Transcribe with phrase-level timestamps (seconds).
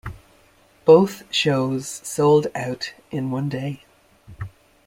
[0.83, 3.83] Both shows sold out in one day.